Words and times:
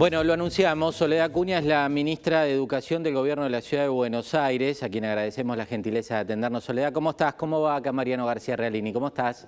Bueno, 0.00 0.24
lo 0.24 0.32
anunciamos, 0.32 0.96
Soledad 0.96 1.30
Cuña 1.30 1.58
es 1.58 1.66
la 1.66 1.86
ministra 1.90 2.44
de 2.44 2.54
Educación 2.54 3.02
del 3.02 3.12
Gobierno 3.12 3.44
de 3.44 3.50
la 3.50 3.60
Ciudad 3.60 3.82
de 3.82 3.90
Buenos 3.90 4.32
Aires, 4.32 4.82
a 4.82 4.88
quien 4.88 5.04
agradecemos 5.04 5.58
la 5.58 5.66
gentileza 5.66 6.14
de 6.14 6.20
atendernos. 6.20 6.64
Soledad, 6.64 6.90
¿cómo 6.90 7.10
estás? 7.10 7.34
¿Cómo 7.34 7.60
va 7.60 7.76
acá 7.76 7.92
Mariano 7.92 8.24
García 8.24 8.56
Realini? 8.56 8.94
¿Cómo 8.94 9.08
estás? 9.08 9.46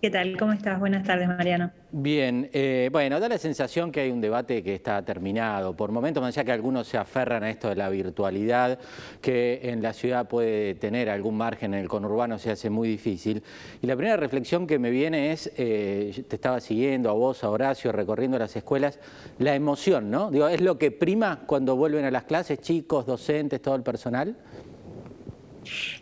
¿Qué 0.00 0.10
tal? 0.10 0.36
¿Cómo 0.36 0.52
estás? 0.52 0.78
Buenas 0.78 1.04
tardes, 1.04 1.26
Mariano. 1.26 1.72
Bien, 1.90 2.48
eh, 2.52 2.88
bueno, 2.92 3.18
da 3.18 3.28
la 3.28 3.38
sensación 3.38 3.90
que 3.90 3.98
hay 3.98 4.12
un 4.12 4.20
debate 4.20 4.62
que 4.62 4.76
está 4.76 5.04
terminado. 5.04 5.74
Por 5.74 5.90
momentos, 5.90 6.22
más 6.22 6.36
allá 6.36 6.44
que 6.44 6.52
algunos 6.52 6.86
se 6.86 6.96
aferran 6.96 7.42
a 7.42 7.50
esto 7.50 7.68
de 7.68 7.74
la 7.74 7.88
virtualidad, 7.88 8.78
que 9.20 9.58
en 9.64 9.82
la 9.82 9.92
ciudad 9.92 10.28
puede 10.28 10.76
tener 10.76 11.10
algún 11.10 11.36
margen, 11.36 11.74
en 11.74 11.80
el 11.80 11.88
conurbano 11.88 12.38
se 12.38 12.52
hace 12.52 12.70
muy 12.70 12.86
difícil. 12.86 13.42
Y 13.82 13.88
la 13.88 13.96
primera 13.96 14.16
reflexión 14.16 14.68
que 14.68 14.78
me 14.78 14.90
viene 14.90 15.32
es, 15.32 15.50
eh, 15.56 16.24
te 16.28 16.36
estaba 16.36 16.60
siguiendo 16.60 17.10
a 17.10 17.14
vos, 17.14 17.42
a 17.42 17.50
Horacio, 17.50 17.90
recorriendo 17.90 18.38
las 18.38 18.54
escuelas, 18.54 19.00
la 19.40 19.56
emoción, 19.56 20.12
¿no? 20.12 20.30
Digo, 20.30 20.46
¿es 20.46 20.60
lo 20.60 20.78
que 20.78 20.92
prima 20.92 21.40
cuando 21.44 21.74
vuelven 21.74 22.04
a 22.04 22.12
las 22.12 22.22
clases, 22.22 22.60
chicos, 22.60 23.04
docentes, 23.04 23.60
todo 23.60 23.74
el 23.74 23.82
personal? 23.82 24.36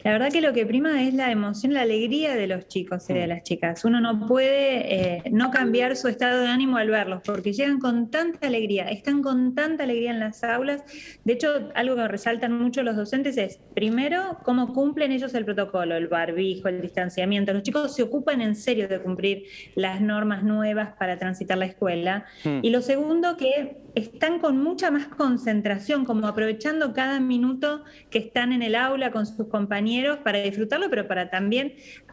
La 0.05 0.13
verdad 0.13 0.31
que 0.31 0.41
lo 0.41 0.53
que 0.53 0.67
prima 0.67 1.03
es 1.03 1.15
la 1.15 1.31
emoción, 1.31 1.75
la 1.75 1.83
alegría 1.83 2.35
de 2.35 2.47
los 2.47 2.69
chicos 2.69 3.09
y 3.11 3.15
de 3.15 3.27
mm. 3.27 3.29
las 3.29 3.43
chicas. 3.43 3.85
Uno 3.85 4.01
no 4.01 4.27
puede 4.27 5.17
eh, 5.17 5.23
no 5.31 5.51
cambiar 5.51 5.97
su 5.97 6.09
estado 6.09 6.43
de 6.43 6.49
ánimo 6.49 6.77
al 6.77 6.91
verlos, 6.91 7.23
porque 7.25 7.53
llegan 7.53 7.79
con 7.79 8.11
tanta 8.11 8.47
alegría, 8.47 8.89
están 8.89 9.23
con 9.23 9.55
tanta 9.55 9.85
alegría 9.85 10.11
en 10.11 10.21
las 10.21 10.45
aulas. 10.45 10.83
De 11.25 11.33
hecho, 11.33 11.71
algo 11.75 11.97
que 11.97 12.09
resaltan 12.09 12.53
mucho 12.53 12.83
los 12.83 12.97
docentes 12.97 13.37
es, 13.37 13.61
primero, 13.75 14.39
cómo 14.45 14.73
cumplen 14.73 15.13
ellos 15.13 15.35
el 15.35 15.45
protocolo, 15.45 15.97
el 15.97 16.09
barbijo, 16.09 16.69
el 16.69 16.81
distanciamiento. 16.81 17.53
Los 17.53 17.63
chicos 17.63 17.95
se 17.95 18.03
ocupan 18.03 18.41
en 18.41 18.55
serio 18.55 18.89
de 18.89 19.01
cumplir 19.01 19.45
las 19.75 20.01
normas 20.01 20.43
nuevas 20.43 20.95
para 20.99 21.19
transitar 21.19 21.59
la 21.59 21.67
escuela. 21.67 22.27
Mm. 22.45 22.61
Y 22.63 22.71
lo 22.71 22.83
segundo, 22.83 23.37
que 23.37 23.86
están 23.97 24.41
con 24.41 24.63
mucha 24.63 24.91
más 24.91 25.07
concentración, 25.07 26.05
como 26.05 26.27
aprovechando 26.27 26.93
cada 26.93 27.19
minuto 27.19 27.83
que 28.11 28.19
están 28.19 28.53
en 28.53 28.61
el 28.61 28.75
aula 28.75 29.11
con 29.11 29.25
sus 29.27 29.49
compañeros 29.49 30.19
para 30.19 30.39
disfrutarlo, 30.39 30.91
pero 30.91 31.09
para 31.09 31.31
también 31.31 31.73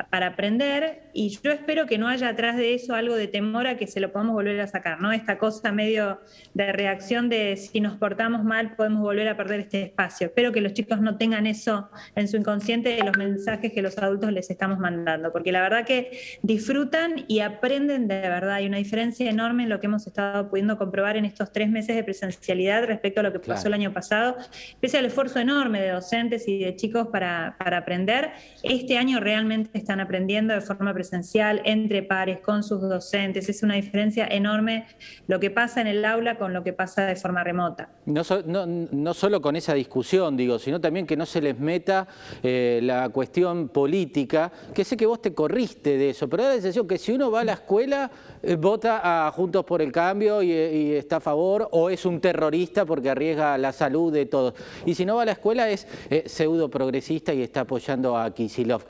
para 0.10 0.28
aprender. 0.28 1.10
Y 1.14 1.38
yo 1.44 1.52
espero 1.52 1.86
que 1.86 1.98
no 1.98 2.08
haya 2.08 2.30
atrás 2.30 2.56
de 2.56 2.74
eso 2.74 2.96
algo 2.96 3.16
de 3.16 3.28
temor 3.28 3.68
a 3.68 3.76
que 3.76 3.88
se 3.88 4.00
lo 4.00 4.14
podamos 4.14 4.34
volver 4.34 4.62
a 4.62 4.68
sacar, 4.68 5.02
¿no? 5.02 5.12
Esta 5.12 5.38
cosa 5.38 5.74
medio 5.74 6.22
de 6.54 6.72
reacción 6.72 7.28
de 7.28 7.58
si 7.58 7.82
nos 7.82 7.98
portamos 7.98 8.46
mal 8.46 8.78
podemos 8.78 9.02
volver 9.02 9.28
a 9.28 9.36
perder 9.36 9.60
este 9.60 9.84
espacio. 9.84 10.28
Espero 10.28 10.54
que 10.54 10.62
los 10.62 10.72
chicos 10.72 11.02
no 11.02 11.18
tengan 11.18 11.46
eso 11.46 11.90
en 12.16 12.30
su 12.30 12.38
inconsciente 12.38 12.96
de 12.96 13.04
los 13.04 13.18
mensajes 13.18 13.74
que 13.74 13.82
los 13.82 13.98
adultos 13.98 14.32
les 14.32 14.50
estamos 14.50 14.80
mandando, 14.80 15.34
porque 15.34 15.52
la 15.52 15.62
verdad 15.62 15.86
que 15.86 16.18
disfrutan 16.44 17.26
y 17.28 17.42
aprenden 17.42 18.08
de 18.08 18.22
verdad. 18.22 18.54
Hay 18.54 18.68
una 18.68 18.78
diferencia 18.78 19.30
enorme 19.30 19.64
en 19.64 19.70
lo 19.70 19.82
que 19.82 19.88
hemos 19.88 20.08
estado 20.08 20.50
pudiendo 20.50 20.78
comprobar 20.78 21.18
en 21.18 21.26
estos 21.26 21.52
tres 21.52 21.73
meses 21.74 21.96
de 21.96 22.04
presencialidad 22.04 22.86
respecto 22.86 23.20
a 23.20 23.24
lo 23.24 23.34
que 23.34 23.40
pasó 23.40 23.68
el 23.68 23.74
año 23.74 23.92
pasado, 23.92 24.38
pese 24.80 24.98
al 24.98 25.06
esfuerzo 25.06 25.40
enorme 25.40 25.82
de 25.82 25.90
docentes 25.90 26.48
y 26.48 26.60
de 26.60 26.76
chicos 26.76 27.08
para, 27.08 27.56
para 27.60 27.80
aprender, 27.80 28.32
este 28.62 28.98
año 28.98 29.20
realmente 29.20 29.78
están 29.78 30.00
aprendiendo 30.00 30.54
de 30.54 30.62
forma 30.62 30.94
presencial, 30.94 31.62
entre 31.66 32.04
pares, 32.04 32.40
con 32.40 32.64
sus 32.64 32.82
docentes. 32.82 33.50
Es 33.50 33.64
una 33.64 33.76
diferencia 33.76 34.28
enorme 34.28 34.86
lo 35.28 35.40
que 35.40 35.50
pasa 35.50 35.82
en 35.82 35.88
el 35.88 36.06
aula 36.06 36.38
con 36.38 36.54
lo 36.54 36.64
que 36.64 36.74
pasa 36.74 37.06
de 37.06 37.16
forma 37.16 37.44
remota. 37.44 37.90
No, 38.06 38.22
no, 38.46 38.66
no 38.66 39.14
solo 39.14 39.42
con 39.42 39.56
esa 39.56 39.74
discusión, 39.74 40.38
digo, 40.38 40.60
sino 40.60 40.80
también 40.80 41.06
que 41.06 41.18
no 41.18 41.26
se 41.26 41.42
les 41.42 41.60
meta 41.60 42.08
eh, 42.42 42.80
la 42.84 43.10
cuestión 43.10 43.70
política, 43.70 44.52
que 44.74 44.84
sé 44.84 44.98
que 44.98 45.06
vos 45.06 45.22
te 45.22 45.34
corriste 45.34 45.98
de 45.98 46.12
eso, 46.12 46.30
pero 46.30 46.44
da 46.44 46.50
la 46.50 46.56
sensación 46.56 46.88
que 46.88 46.98
si 46.98 47.12
uno 47.12 47.32
va 47.32 47.42
a 47.42 47.44
la 47.44 47.54
escuela, 47.54 48.12
vota 48.58 49.28
a 49.28 49.32
Juntos 49.32 49.64
por 49.66 49.82
el 49.82 49.92
Cambio 49.92 50.42
y, 50.42 50.52
y 50.52 50.94
está 50.94 51.18
a 51.18 51.20
favor 51.20 51.68
o 51.72 51.90
es 51.90 52.06
un 52.06 52.20
terrorista 52.20 52.86
porque 52.86 53.10
arriesga 53.10 53.58
la 53.58 53.72
salud 53.72 54.12
de 54.12 54.26
todos. 54.26 54.54
Y 54.86 54.96
si 54.96 55.06
no 55.06 55.16
va 55.16 55.24
a 55.24 55.26
la 55.26 55.32
escuela 55.34 55.70
es 55.70 55.88
eh, 56.10 56.24
pseudo 56.26 56.70
progresista 56.70 57.34
y 57.34 57.42
está 57.42 57.62
apoyando 57.62 58.18
a 58.18 58.34
Kisilov. 58.34 58.84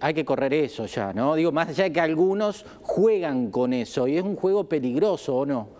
Hay 0.00 0.14
que 0.14 0.24
correr 0.24 0.54
eso 0.54 0.86
ya, 0.86 1.12
¿no? 1.12 1.34
Digo, 1.34 1.52
más 1.52 1.68
allá 1.68 1.84
de 1.84 1.92
que 1.92 2.00
algunos 2.00 2.64
juegan 2.82 3.50
con 3.50 3.72
eso 3.72 4.06
y 4.06 4.16
es 4.16 4.22
un 4.22 4.36
juego 4.36 4.68
peligroso, 4.68 5.36
¿o 5.36 5.46
no? 5.46 5.78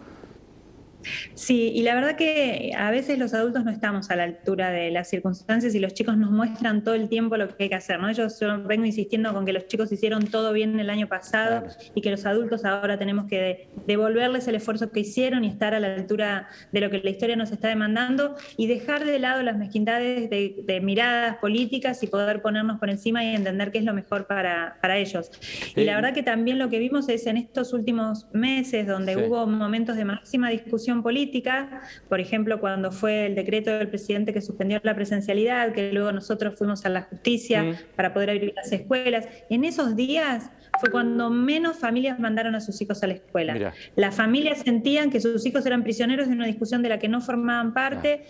Sí, 1.34 1.72
y 1.74 1.82
la 1.82 1.94
verdad 1.94 2.16
que 2.16 2.72
a 2.76 2.90
veces 2.90 3.18
los 3.18 3.34
adultos 3.34 3.64
no 3.64 3.70
estamos 3.70 4.10
a 4.10 4.16
la 4.16 4.24
altura 4.24 4.70
de 4.70 4.90
las 4.90 5.08
circunstancias 5.08 5.74
y 5.74 5.78
los 5.78 5.94
chicos 5.94 6.16
nos 6.16 6.30
muestran 6.30 6.84
todo 6.84 6.94
el 6.94 7.08
tiempo 7.08 7.36
lo 7.36 7.48
que 7.48 7.64
hay 7.64 7.68
que 7.68 7.74
hacer. 7.74 7.98
¿no? 8.00 8.10
Yo, 8.12 8.28
vengo 8.64 8.84
insistiendo 8.84 9.32
con 9.32 9.44
que 9.44 9.52
los 9.52 9.66
chicos 9.66 9.90
hicieron 9.92 10.26
todo 10.26 10.52
bien 10.52 10.78
el 10.78 10.90
año 10.90 11.08
pasado 11.08 11.64
y 11.94 12.00
que 12.00 12.10
los 12.10 12.26
adultos 12.26 12.64
ahora 12.64 12.98
tenemos 12.98 13.26
que 13.26 13.68
devolverles 13.86 14.48
el 14.48 14.56
esfuerzo 14.56 14.90
que 14.90 15.00
hicieron 15.00 15.44
y 15.44 15.48
estar 15.48 15.74
a 15.74 15.80
la 15.80 15.94
altura 15.94 16.48
de 16.72 16.80
lo 16.80 16.90
que 16.90 16.98
la 16.98 17.10
historia 17.10 17.36
nos 17.36 17.50
está 17.50 17.68
demandando 17.68 18.36
y 18.56 18.66
dejar 18.66 19.04
de 19.04 19.18
lado 19.18 19.42
las 19.42 19.56
mezquindades 19.56 20.30
de, 20.30 20.80
miradas 20.82 21.36
políticas 21.38 22.02
y 22.02 22.06
poder 22.06 22.40
ponernos 22.40 22.78
por 22.78 22.88
encima 22.88 23.24
y 23.24 23.34
entender 23.34 23.72
qué 23.72 23.78
es 23.78 23.84
lo 23.84 23.94
mejor 23.94 24.26
para, 24.26 24.76
ellos. 24.96 25.30
Y 25.76 25.84
la 25.84 25.96
verdad 25.96 26.14
que 26.14 26.22
también 26.22 26.58
lo 26.58 26.68
que 26.68 26.78
vimos 26.78 27.08
es 27.08 27.26
en 27.26 27.36
estos 27.36 27.72
últimos 27.72 28.26
meses 28.32 28.86
donde 28.86 29.16
hubo 29.16 29.46
momentos 29.46 29.96
de 29.96 30.04
máxima 30.04 30.48
discusión 30.50 30.97
política, 31.02 31.82
por 32.08 32.20
ejemplo, 32.20 32.60
cuando 32.60 32.92
fue 32.92 33.26
el 33.26 33.34
decreto 33.34 33.70
del 33.70 33.88
presidente 33.88 34.32
que 34.32 34.40
suspendió 34.40 34.80
la 34.82 34.94
presencialidad, 34.94 35.72
que 35.72 35.92
luego 35.92 36.12
nosotros 36.12 36.54
fuimos 36.56 36.84
a 36.84 36.88
la 36.88 37.02
justicia 37.02 37.78
para 37.96 38.12
poder 38.12 38.30
abrir 38.30 38.52
las 38.54 38.70
escuelas. 38.72 39.28
En 39.50 39.64
esos 39.64 39.96
días 39.96 40.50
fue 40.80 40.90
cuando 40.90 41.30
menos 41.30 41.76
familias 41.76 42.18
mandaron 42.18 42.54
a 42.54 42.60
sus 42.60 42.80
hijos 42.80 43.02
a 43.02 43.06
la 43.06 43.14
escuela. 43.14 43.72
Las 43.96 44.14
familias 44.14 44.58
sentían 44.58 45.10
que 45.10 45.20
sus 45.20 45.44
hijos 45.46 45.66
eran 45.66 45.82
prisioneros 45.82 46.28
de 46.28 46.34
una 46.34 46.46
discusión 46.46 46.82
de 46.82 46.88
la 46.88 46.98
que 46.98 47.08
no 47.08 47.20
formaban 47.20 47.74
parte, 47.74 48.24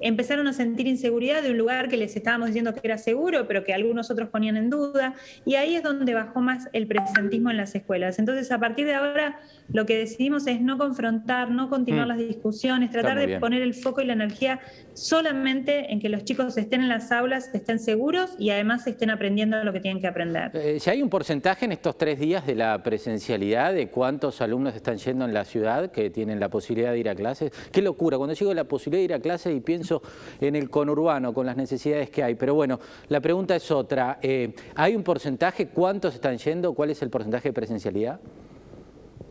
empezaron 0.00 0.46
a 0.46 0.52
sentir 0.52 0.86
inseguridad 0.86 1.42
de 1.42 1.50
un 1.50 1.58
lugar 1.58 1.88
que 1.88 1.96
les 1.96 2.16
estábamos 2.16 2.48
diciendo 2.48 2.74
que 2.74 2.80
era 2.82 2.98
seguro, 2.98 3.46
pero 3.46 3.64
que 3.64 3.74
algunos 3.74 4.10
otros 4.10 4.28
ponían 4.28 4.56
en 4.56 4.70
duda, 4.70 5.14
y 5.44 5.54
ahí 5.54 5.76
es 5.76 5.82
donde 5.82 6.14
bajó 6.14 6.40
más 6.40 6.68
el 6.72 6.86
presentismo 6.86 7.50
en 7.50 7.56
las 7.56 7.74
escuelas. 7.74 8.18
Entonces, 8.18 8.50
a 8.52 8.58
partir 8.58 8.86
de 8.86 8.94
ahora, 8.94 9.40
lo 9.72 9.86
que 9.86 9.96
decidimos 9.96 10.46
es 10.46 10.60
no 10.60 10.78
confrontar, 10.78 11.50
no 11.50 11.68
continuar 11.68 12.06
mm. 12.06 12.08
las 12.08 12.18
discusiones, 12.18 12.90
tratar 12.90 13.18
de 13.18 13.38
poner 13.38 13.62
el 13.62 13.74
foco 13.74 14.00
y 14.00 14.06
la 14.06 14.14
energía 14.14 14.60
solamente 14.94 15.92
en 15.92 16.00
que 16.00 16.08
los 16.08 16.24
chicos 16.24 16.56
estén 16.56 16.82
en 16.82 16.88
las 16.88 17.12
aulas, 17.12 17.50
estén 17.54 17.78
seguros 17.78 18.34
y 18.38 18.50
además 18.50 18.86
estén 18.86 19.10
aprendiendo 19.10 19.62
lo 19.64 19.72
que 19.72 19.80
tienen 19.80 20.00
que 20.00 20.06
aprender. 20.06 20.50
Eh, 20.54 20.78
si 20.80 20.90
hay 20.90 21.02
un 21.02 21.08
porcentaje 21.08 21.64
en 21.64 21.72
estos 21.72 21.96
tres 21.96 22.18
días 22.18 22.46
de 22.46 22.54
la 22.54 22.82
presencialidad, 22.82 23.74
de 23.74 23.88
cuántos 23.88 24.40
alumnos 24.40 24.74
están 24.74 24.98
yendo 24.98 25.24
en 25.24 25.34
la 25.34 25.44
ciudad 25.44 25.90
que 25.90 26.10
tienen 26.10 26.40
la 26.40 26.48
posibilidad 26.48 26.92
de 26.92 26.98
ir 26.98 27.08
a 27.08 27.14
clases, 27.14 27.52
qué 27.72 27.82
locura, 27.82 28.16
cuando 28.16 28.34
llego 28.34 28.52
la 28.54 28.64
posibilidad 28.64 29.00
de 29.00 29.04
ir 29.04 29.14
a 29.14 29.20
clases 29.20 29.56
y 29.56 29.60
pienso 29.60 29.89
en 30.40 30.56
el 30.56 30.70
conurbano 30.70 31.32
con 31.32 31.46
las 31.46 31.56
necesidades 31.56 32.10
que 32.10 32.22
hay. 32.22 32.34
Pero 32.34 32.54
bueno, 32.54 32.78
la 33.08 33.20
pregunta 33.20 33.56
es 33.56 33.70
otra. 33.70 34.18
Eh, 34.22 34.54
¿Hay 34.74 34.94
un 34.94 35.02
porcentaje? 35.02 35.68
¿Cuántos 35.68 36.14
están 36.14 36.38
yendo? 36.38 36.72
¿Cuál 36.74 36.90
es 36.90 37.02
el 37.02 37.10
porcentaje 37.10 37.48
de 37.48 37.52
presencialidad? 37.52 38.20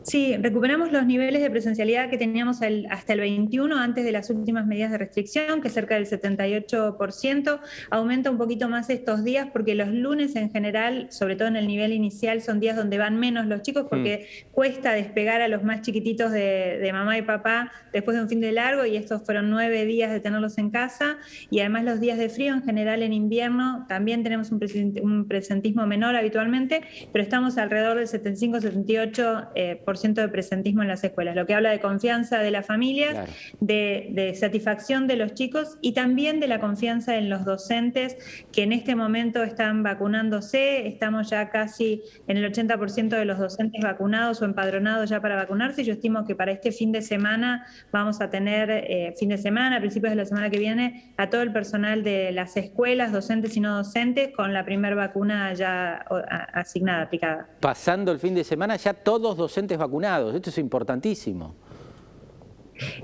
Sí, 0.09 0.35
recuperamos 0.37 0.91
los 0.91 1.05
niveles 1.05 1.39
de 1.39 1.51
presencialidad 1.51 2.09
que 2.09 2.17
teníamos 2.17 2.61
hasta 2.89 3.13
el 3.13 3.19
21 3.19 3.77
antes 3.77 4.03
de 4.03 4.11
las 4.11 4.31
últimas 4.31 4.65
medidas 4.65 4.89
de 4.89 4.97
restricción, 4.97 5.61
que 5.61 5.67
es 5.67 5.73
cerca 5.75 5.93
del 5.93 6.07
78%. 6.07 7.59
Aumenta 7.91 8.31
un 8.31 8.39
poquito 8.39 8.67
más 8.69 8.89
estos 8.89 9.23
días 9.23 9.49
porque 9.53 9.75
los 9.75 9.89
lunes 9.89 10.35
en 10.35 10.49
general, 10.49 11.11
sobre 11.11 11.35
todo 11.35 11.47
en 11.47 11.57
el 11.57 11.67
nivel 11.67 11.93
inicial, 11.93 12.41
son 12.41 12.59
días 12.59 12.75
donde 12.75 12.97
van 12.97 13.19
menos 13.19 13.45
los 13.45 13.61
chicos 13.61 13.85
porque 13.87 14.25
mm. 14.25 14.51
cuesta 14.51 14.93
despegar 14.93 15.43
a 15.43 15.47
los 15.47 15.63
más 15.63 15.83
chiquititos 15.83 16.31
de, 16.31 16.89
mamá 16.91 17.15
y 17.19 17.21
papá 17.21 17.71
después 17.93 18.17
de 18.17 18.23
un 18.23 18.29
fin 18.29 18.41
de 18.41 18.51
largo 18.51 18.87
y 18.87 18.97
estos 18.97 19.23
fueron 19.23 19.51
nueve 19.51 19.85
días 19.85 20.11
de 20.11 20.19
tenerlos 20.19 20.57
en 20.57 20.71
casa. 20.71 21.17
Y 21.51 21.59
además 21.59 21.83
los 21.83 21.99
días 21.99 22.17
de 22.17 22.29
frío 22.29 22.55
en 22.55 22.63
general 22.63 23.03
en 23.03 23.13
invierno 23.13 23.85
también 23.87 24.23
tenemos 24.23 24.51
un, 24.51 25.27
presentismo 25.27 25.85
menor 25.85 26.15
habitualmente, 26.15 26.81
pero 27.13 27.21
estamos 27.21 27.59
alrededor 27.59 27.97
del 27.97 28.07
75-78% 28.07 29.98
de 30.07 30.29
presentismo 30.29 30.81
en 30.81 30.87
las 30.87 31.03
escuelas, 31.03 31.35
lo 31.35 31.45
que 31.45 31.53
habla 31.53 31.71
de 31.71 31.79
confianza 31.79 32.39
de 32.39 32.51
las 32.51 32.65
familias, 32.65 33.29
de, 33.59 34.33
satisfacción 34.39 35.07
de 35.07 35.15
los 35.15 35.33
chicos 35.33 35.77
y 35.81 35.93
también 35.93 36.39
de 36.39 36.47
la 36.47 36.59
confianza 36.59 37.17
en 37.17 37.29
los 37.29 37.43
docentes 37.43 38.17
que 38.51 38.63
en 38.63 38.71
este 38.71 38.95
momento 38.95 39.43
están 39.43 39.83
vacunándose. 39.83 40.87
Estamos 40.87 41.29
ya 41.29 41.49
casi 41.49 42.01
en 42.27 42.37
el 42.37 42.51
80% 42.51 43.09
de 43.09 43.25
los 43.25 43.39
docentes 43.39 43.81
vacunados 43.81 44.41
o 44.41 44.45
empadronados 44.45 45.09
ya 45.09 45.21
para 45.21 45.35
vacunarse. 45.35 45.83
Yo 45.83 45.93
estimo 45.93 46.25
que 46.25 46.35
para 46.35 46.51
este 46.51 46.71
fin 46.71 46.91
de 46.91 47.01
semana 47.01 47.65
vamos 47.91 48.21
a 48.21 48.29
tener, 48.29 48.69
eh, 48.69 49.13
fin 49.17 49.29
de 49.29 49.37
semana, 49.37 49.77
a 49.77 49.79
principios 49.79 50.11
de 50.11 50.15
la 50.15 50.25
semana 50.25 50.49
que 50.49 50.59
viene, 50.59 51.13
a 51.17 51.29
todo 51.29 51.41
el 51.41 51.51
personal 51.51 52.03
de 52.03 52.31
las 52.31 52.55
escuelas, 52.55 53.11
docentes 53.11 53.57
y 53.57 53.59
no 53.59 53.75
docentes, 53.75 54.29
con 54.35 54.53
la 54.53 54.63
primera 54.63 54.95
vacuna 54.95 55.53
ya 55.53 56.05
asignada, 56.53 57.03
aplicada. 57.03 57.47
Pasando 57.59 58.11
el 58.11 58.19
fin 58.19 58.35
de 58.35 58.43
semana, 58.43 58.75
ya 58.75 58.93
todos 58.93 59.35
docentes 59.35 59.78
vacunados. 59.79 60.35
Esto 60.35 60.49
es 60.51 60.57
importantísimo. 60.59 61.55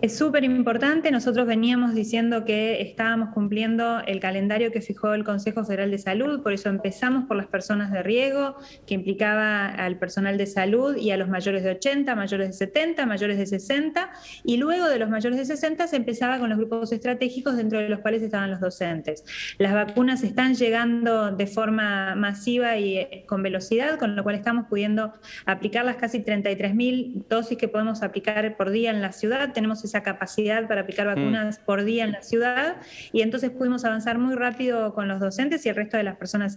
Es 0.01 0.17
súper 0.17 0.43
importante. 0.43 1.11
Nosotros 1.11 1.45
veníamos 1.45 1.93
diciendo 1.93 2.45
que 2.45 2.81
estábamos 2.81 3.29
cumpliendo 3.33 4.01
el 4.05 4.19
calendario 4.19 4.71
que 4.71 4.81
fijó 4.81 5.13
el 5.13 5.23
Consejo 5.23 5.63
Federal 5.63 5.91
de 5.91 5.97
Salud, 5.97 6.41
por 6.41 6.53
eso 6.53 6.69
empezamos 6.69 7.25
por 7.25 7.37
las 7.37 7.47
personas 7.47 7.91
de 7.91 8.03
riesgo, 8.03 8.55
que 8.85 8.93
implicaba 8.93 9.67
al 9.67 9.97
personal 9.97 10.37
de 10.37 10.45
salud 10.47 10.95
y 10.95 11.11
a 11.11 11.17
los 11.17 11.29
mayores 11.29 11.63
de 11.63 11.71
80, 11.71 12.15
mayores 12.15 12.47
de 12.47 12.53
70, 12.53 13.05
mayores 13.05 13.37
de 13.37 13.45
60, 13.45 14.11
y 14.43 14.57
luego 14.57 14.87
de 14.87 14.99
los 14.99 15.09
mayores 15.09 15.37
de 15.37 15.45
60 15.45 15.87
se 15.87 15.95
empezaba 15.95 16.39
con 16.39 16.49
los 16.49 16.57
grupos 16.57 16.91
estratégicos 16.91 17.57
dentro 17.57 17.79
de 17.79 17.89
los 17.89 17.99
cuales 17.99 18.21
estaban 18.21 18.51
los 18.51 18.59
docentes. 18.59 19.23
Las 19.57 19.73
vacunas 19.73 20.23
están 20.23 20.55
llegando 20.55 21.31
de 21.31 21.47
forma 21.47 22.15
masiva 22.15 22.77
y 22.77 22.97
eh, 22.97 23.23
con 23.27 23.43
velocidad, 23.43 23.97
con 23.99 24.15
lo 24.15 24.23
cual 24.23 24.35
estamos 24.35 24.67
pudiendo 24.67 25.13
aplicar 25.45 25.85
las 25.85 25.97
casi 25.97 26.19
33.000 26.19 27.25
dosis 27.29 27.57
que 27.57 27.67
podemos 27.67 28.03
aplicar 28.03 28.55
por 28.57 28.69
día 28.69 28.91
en 28.91 29.01
la 29.01 29.11
ciudad 29.11 29.53
esa 29.73 30.03
capacidad 30.03 30.67
para 30.67 30.81
aplicar 30.81 31.07
mm. 31.07 31.09
vacunas 31.09 31.59
por 31.59 31.83
día 31.83 32.03
en 32.03 32.11
la 32.11 32.21
ciudad 32.21 32.77
y 33.11 33.21
entonces 33.21 33.51
pudimos 33.51 33.85
avanzar 33.85 34.17
muy 34.17 34.35
rápido 34.35 34.93
con 34.93 35.07
los 35.07 35.19
docentes 35.19 35.65
y 35.65 35.69
el 35.69 35.75
resto 35.75 35.97
de 35.97 36.03
las 36.03 36.15
personas 36.15 36.55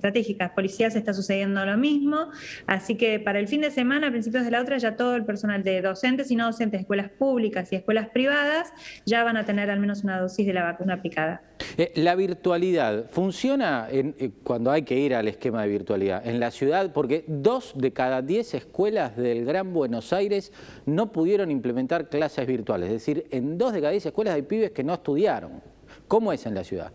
estratégicas. 0.00 0.50
Policías 0.52 0.96
está 0.96 1.12
sucediendo 1.12 1.64
lo 1.64 1.76
mismo, 1.76 2.30
así 2.66 2.96
que 2.96 3.20
para 3.20 3.38
el 3.38 3.46
fin 3.48 3.60
de 3.60 3.70
semana, 3.70 4.08
a 4.08 4.10
principios 4.10 4.44
de 4.44 4.50
la 4.50 4.62
otra, 4.62 4.78
ya 4.78 4.96
todo 4.96 5.14
el 5.14 5.24
personal 5.24 5.62
de 5.62 5.82
docentes 5.82 6.30
y 6.30 6.36
no 6.36 6.46
docentes 6.46 6.78
de 6.78 6.82
escuelas 6.82 7.10
públicas 7.10 7.70
y 7.72 7.76
escuelas 7.76 8.08
privadas 8.08 8.72
ya 9.04 9.22
van 9.22 9.36
a 9.36 9.44
tener 9.44 9.70
al 9.70 9.78
menos 9.78 10.02
una 10.02 10.18
dosis 10.18 10.46
de 10.46 10.54
la 10.54 10.64
vacuna 10.64 10.94
aplicada. 10.94 11.42
Eh, 11.76 11.92
la 11.96 12.14
virtualidad, 12.14 13.10
¿funciona 13.10 13.88
eh, 13.90 14.30
cuando 14.42 14.70
hay 14.70 14.82
que 14.82 14.98
ir 14.98 15.14
al 15.14 15.28
esquema 15.28 15.62
de 15.62 15.68
virtualidad 15.68 16.26
en 16.26 16.40
la 16.40 16.50
ciudad? 16.50 16.90
Porque 16.92 17.24
dos 17.26 17.74
de 17.76 17.92
cada 17.92 18.22
diez 18.22 18.54
escuelas 18.54 19.16
del 19.16 19.44
Gran 19.44 19.74
Buenos 19.74 20.14
Aires 20.14 20.52
no 20.86 21.12
pudieron 21.12 21.50
implementar 21.50 22.08
clases 22.08 22.46
virtuales, 22.46 22.88
es 22.88 22.94
decir, 22.94 23.26
en 23.30 23.58
dos 23.58 23.74
de 23.74 23.80
cada 23.80 23.90
diez 23.90 24.06
escuelas 24.06 24.34
hay 24.34 24.42
pibes 24.42 24.70
que 24.70 24.82
no 24.82 24.94
estudiaron. 24.94 25.62
¿Cómo 26.08 26.32
es 26.32 26.46
en 26.46 26.54
la 26.54 26.64
ciudad? 26.64 26.90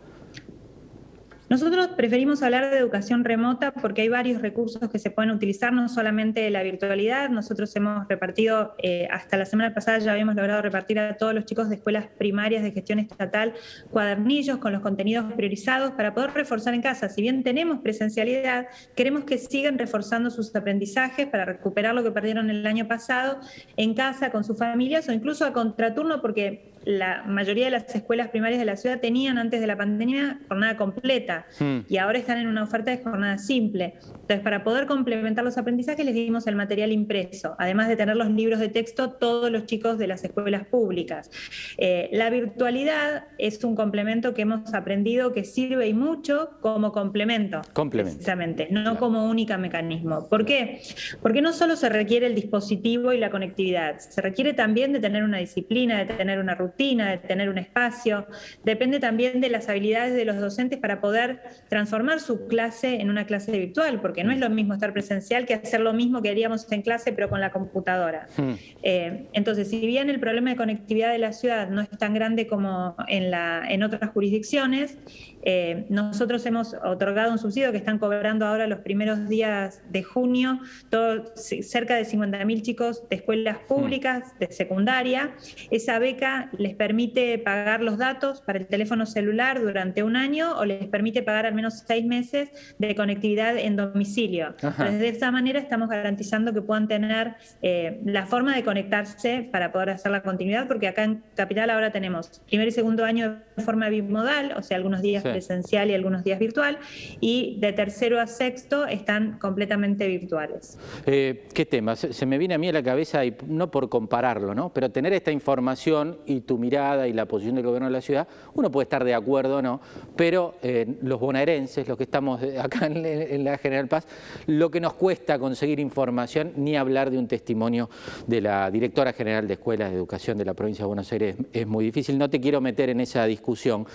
Nosotros 1.47 1.89
preferimos 1.89 2.41
hablar 2.41 2.71
de 2.71 2.77
educación 2.79 3.23
remota 3.23 3.71
porque 3.71 4.01
hay 4.01 4.09
varios 4.09 4.41
recursos 4.41 4.89
que 4.89 4.97
se 4.97 5.11
pueden 5.11 5.29
utilizar, 5.29 5.71
no 5.71 5.87
solamente 5.89 6.49
la 6.49 6.63
virtualidad. 6.63 7.29
Nosotros 7.29 7.75
hemos 7.75 8.07
repartido, 8.07 8.73
eh, 8.81 9.07
hasta 9.11 9.37
la 9.37 9.45
semana 9.45 9.71
pasada 9.71 9.99
ya 9.99 10.11
habíamos 10.11 10.35
logrado 10.35 10.63
repartir 10.63 10.97
a 10.97 11.17
todos 11.17 11.35
los 11.35 11.45
chicos 11.45 11.69
de 11.69 11.75
escuelas 11.75 12.07
primarias 12.17 12.63
de 12.63 12.71
gestión 12.71 12.97
estatal 12.97 13.53
cuadernillos 13.91 14.57
con 14.57 14.73
los 14.73 14.81
contenidos 14.81 15.31
priorizados 15.33 15.91
para 15.91 16.15
poder 16.15 16.31
reforzar 16.31 16.73
en 16.73 16.81
casa. 16.81 17.09
Si 17.09 17.21
bien 17.21 17.43
tenemos 17.43 17.79
presencialidad, 17.81 18.65
queremos 18.95 19.25
que 19.25 19.37
sigan 19.37 19.77
reforzando 19.77 20.31
sus 20.31 20.55
aprendizajes 20.55 21.27
para 21.27 21.45
recuperar 21.45 21.93
lo 21.93 22.03
que 22.03 22.09
perdieron 22.09 22.49
el 22.49 22.65
año 22.65 22.87
pasado 22.87 23.39
en 23.77 23.93
casa 23.93 24.31
con 24.31 24.43
sus 24.43 24.57
familias 24.57 25.07
o 25.09 25.11
incluso 25.11 25.45
a 25.45 25.53
contraturno 25.53 26.23
porque 26.23 26.73
la 26.85 27.23
mayoría 27.23 27.65
de 27.65 27.71
las 27.71 27.93
escuelas 27.95 28.29
primarias 28.29 28.59
de 28.59 28.65
la 28.65 28.77
ciudad 28.77 28.99
tenían 28.99 29.37
antes 29.37 29.59
de 29.59 29.67
la 29.67 29.75
pandemia 29.75 30.39
jornada 30.47 30.77
completa 30.77 31.47
hmm. 31.59 31.79
y 31.89 31.97
ahora 31.97 32.19
están 32.19 32.37
en 32.37 32.47
una 32.47 32.63
oferta 32.63 32.91
de 32.91 33.03
jornada 33.03 33.37
simple. 33.39 33.95
Entonces, 34.05 34.39
para 34.41 34.63
poder 34.63 34.85
complementar 34.85 35.43
los 35.43 35.57
aprendizajes, 35.57 36.05
les 36.05 36.13
dimos 36.13 36.47
el 36.47 36.55
material 36.55 36.91
impreso, 36.91 37.55
además 37.57 37.87
de 37.87 37.95
tener 37.95 38.15
los 38.15 38.29
libros 38.29 38.59
de 38.59 38.69
texto 38.69 39.11
todos 39.11 39.51
los 39.51 39.65
chicos 39.65 39.97
de 39.97 40.07
las 40.07 40.23
escuelas 40.23 40.67
públicas. 40.67 41.31
Eh, 41.77 42.09
la 42.13 42.29
virtualidad 42.29 43.25
es 43.37 43.63
un 43.63 43.75
complemento 43.75 44.33
que 44.33 44.43
hemos 44.43 44.73
aprendido 44.73 45.33
que 45.33 45.43
sirve 45.43 45.87
y 45.87 45.93
mucho 45.93 46.51
como 46.61 46.91
complemento, 46.91 47.61
complemento. 47.73 48.15
precisamente, 48.15 48.67
no 48.69 48.97
como 48.97 49.27
única 49.27 49.57
mecanismo. 49.57 50.27
¿Por 50.29 50.45
qué? 50.45 50.81
Porque 51.21 51.41
no 51.41 51.51
solo 51.51 51.75
se 51.75 51.89
requiere 51.89 52.27
el 52.27 52.35
dispositivo 52.35 53.11
y 53.11 53.17
la 53.17 53.31
conectividad, 53.31 53.97
se 53.97 54.21
requiere 54.21 54.53
también 54.53 54.93
de 54.93 54.99
tener 54.99 55.23
una 55.23 55.39
disciplina, 55.39 55.97
de 56.03 56.13
tener 56.13 56.39
una 56.39 56.53
rutina 56.53 56.74
de 56.77 57.17
tener 57.17 57.49
un 57.49 57.57
espacio. 57.57 58.27
Depende 58.63 58.99
también 58.99 59.41
de 59.41 59.49
las 59.49 59.69
habilidades 59.69 60.13
de 60.13 60.25
los 60.25 60.37
docentes 60.37 60.79
para 60.79 60.99
poder 61.01 61.41
transformar 61.69 62.19
su 62.19 62.47
clase 62.47 63.01
en 63.01 63.09
una 63.09 63.25
clase 63.25 63.51
virtual, 63.51 64.01
porque 64.01 64.23
no 64.23 64.31
es 64.31 64.39
lo 64.39 64.49
mismo 64.49 64.73
estar 64.73 64.93
presencial 64.93 65.45
que 65.45 65.53
hacer 65.53 65.81
lo 65.81 65.93
mismo 65.93 66.21
que 66.21 66.29
haríamos 66.29 66.71
en 66.71 66.81
clase, 66.81 67.13
pero 67.13 67.29
con 67.29 67.41
la 67.41 67.51
computadora. 67.51 68.27
Hmm. 68.37 68.53
Eh, 68.83 69.27
entonces, 69.33 69.69
si 69.69 69.85
bien 69.85 70.09
el 70.09 70.19
problema 70.19 70.49
de 70.51 70.55
conectividad 70.55 71.11
de 71.11 71.19
la 71.19 71.33
ciudad 71.33 71.69
no 71.69 71.81
es 71.81 71.89
tan 71.89 72.13
grande 72.13 72.47
como 72.47 72.95
en, 73.07 73.31
la, 73.31 73.63
en 73.67 73.83
otras 73.83 74.11
jurisdicciones, 74.11 74.97
eh, 75.45 75.85
nosotros 75.89 76.45
hemos 76.45 76.75
otorgado 76.83 77.31
un 77.31 77.37
subsidio 77.37 77.71
que 77.71 77.77
están 77.77 77.99
cobrando 77.99 78.45
ahora 78.45 78.67
los 78.67 78.79
primeros 78.79 79.29
días 79.29 79.81
de 79.89 80.03
junio, 80.03 80.59
todo, 80.89 81.25
cerca 81.35 81.95
de 81.95 82.03
50.000 82.05 82.61
chicos 82.63 83.07
de 83.09 83.17
escuelas 83.17 83.57
hmm. 83.57 83.67
públicas, 83.67 84.37
de 84.39 84.51
secundaria. 84.51 85.35
Esa 85.69 85.99
beca 85.99 86.49
les 86.57 86.73
permite 86.75 87.37
pagar 87.37 87.81
los 87.81 87.97
datos 87.97 88.41
para 88.41 88.57
el 88.57 88.67
teléfono 88.67 89.05
celular 89.05 89.61
durante 89.61 90.03
un 90.03 90.15
año 90.15 90.57
o 90.57 90.65
les 90.65 90.87
permite 90.87 91.21
pagar 91.21 91.45
al 91.45 91.53
menos 91.53 91.83
seis 91.87 92.05
meses 92.05 92.49
de 92.79 92.95
conectividad 92.95 93.57
en 93.57 93.75
domicilio. 93.75 94.55
Entonces, 94.61 94.99
de 94.99 95.09
esa 95.09 95.31
manera 95.31 95.59
estamos 95.59 95.89
garantizando 95.89 96.53
que 96.53 96.61
puedan 96.61 96.87
tener 96.87 97.35
eh, 97.61 98.01
la 98.05 98.25
forma 98.25 98.55
de 98.55 98.63
conectarse 98.63 99.47
para 99.51 99.71
poder 99.71 99.91
hacer 99.91 100.11
la 100.11 100.21
continuidad, 100.21 100.67
porque 100.67 100.87
acá 100.87 101.03
en 101.03 101.23
Capital 101.35 101.69
ahora 101.69 101.91
tenemos 101.91 102.41
primer 102.47 102.67
y 102.67 102.71
segundo 102.71 103.05
año 103.05 103.41
de 103.55 103.63
forma 103.63 103.89
bimodal, 103.89 104.53
o 104.57 104.63
sea, 104.63 104.77
algunos 104.77 105.01
días 105.01 105.23
presencial 105.35 105.91
y 105.91 105.93
algunos 105.93 106.23
días 106.23 106.39
virtual, 106.39 106.77
y 107.19 107.57
de 107.59 107.73
tercero 107.73 108.21
a 108.21 108.27
sexto 108.27 108.85
están 108.85 109.37
completamente 109.37 110.07
virtuales. 110.07 110.77
Eh, 111.05 111.47
¿Qué 111.53 111.65
tema? 111.65 111.95
Se, 111.97 112.25
me 112.25 112.37
viene 112.37 112.53
a 112.53 112.57
mí 112.57 112.69
a 112.69 112.71
la 112.71 112.83
cabeza, 112.83 113.25
y 113.25 113.35
no 113.47 113.69
por 113.69 113.89
compararlo, 113.89 114.55
¿no? 114.55 114.71
pero 114.73 114.89
tener 114.91 115.11
esta 115.11 115.31
información 115.31 116.19
y 116.25 116.41
tu 116.41 116.57
mirada 116.57 117.07
y 117.07 117.13
la 117.13 117.25
posición 117.25 117.55
del 117.55 117.65
gobierno 117.65 117.87
de 117.87 117.91
la 117.91 118.01
ciudad, 118.01 118.27
uno 118.53 118.71
puede 118.71 118.83
estar 118.83 119.03
de 119.03 119.13
acuerdo 119.13 119.57
o 119.57 119.61
no, 119.61 119.81
pero 120.15 120.55
eh, 120.61 120.87
los 121.01 121.19
bonaerenses, 121.19 121.85
los 121.85 121.97
que 121.97 122.03
estamos 122.03 122.41
acá 122.59 122.85
en, 122.85 123.43
la 123.43 123.57
General 123.57 123.87
Paz, 123.89 124.07
lo 124.47 124.71
que 124.71 124.79
nos 124.79 124.93
cuesta 124.93 125.37
conseguir 125.37 125.81
información, 125.81 126.53
ni 126.55 126.77
hablar 126.77 127.11
de 127.11 127.17
un 127.17 127.27
testimonio 127.27 127.89
de 128.25 128.39
la 128.39 128.71
directora 128.71 129.11
general 129.11 129.47
de 129.47 129.55
Escuelas 129.55 129.91
de 129.91 129.97
Educación 129.97 130.37
de 130.37 130.45
la 130.45 130.53
provincia 130.53 130.83
de 130.83 130.87
Buenos 130.87 131.11
Aires 131.11 131.35
es 131.51 131.67
muy 131.67 131.83
difícil. 131.85 132.17
No 132.17 132.29
te 132.29 132.39
quiero 132.39 132.61
meter 132.61 132.89
en 132.89 133.01
esa 133.01 133.25
discusión, 133.25 133.85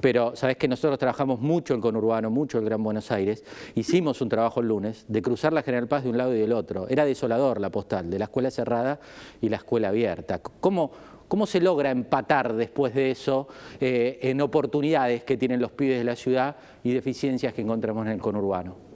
pero 0.00 0.34
sabes 0.36 0.56
que 0.56 0.68
nosotros 0.68 0.85
trabajamos 0.98 1.40
mucho 1.40 1.74
el 1.74 1.80
conurbano, 1.80 2.30
mucho 2.30 2.58
el 2.58 2.64
Gran 2.64 2.82
Buenos 2.82 3.10
Aires, 3.10 3.44
hicimos 3.74 4.20
un 4.20 4.28
trabajo 4.28 4.60
el 4.60 4.68
lunes 4.68 5.04
de 5.08 5.22
cruzar 5.22 5.52
la 5.52 5.62
General 5.62 5.88
Paz 5.88 6.04
de 6.04 6.10
un 6.10 6.18
lado 6.18 6.34
y 6.34 6.38
del 6.38 6.52
otro. 6.52 6.88
Era 6.88 7.04
desolador 7.04 7.60
la 7.60 7.70
postal, 7.70 8.10
de 8.10 8.18
la 8.18 8.26
escuela 8.26 8.50
cerrada 8.50 9.00
y 9.40 9.48
la 9.48 9.56
escuela 9.56 9.88
abierta. 9.88 10.40
¿Cómo, 10.40 10.90
¿Cómo 11.28 11.46
se 11.46 11.60
logra 11.60 11.90
empatar 11.90 12.54
después 12.54 12.94
de 12.94 13.10
eso 13.10 13.48
eh, 13.80 14.18
en 14.22 14.40
oportunidades 14.40 15.24
que 15.24 15.36
tienen 15.36 15.60
los 15.60 15.72
pibes 15.72 15.98
de 15.98 16.04
la 16.04 16.16
ciudad 16.16 16.56
y 16.84 16.92
deficiencias 16.92 17.52
que 17.52 17.62
encontramos 17.62 18.06
en 18.06 18.12
el 18.12 18.20
conurbano? 18.20 18.86